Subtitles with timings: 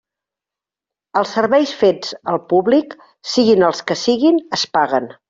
[1.19, 2.97] Els serveis fets al públic,
[3.35, 5.13] siguin els que siguin, es paguen.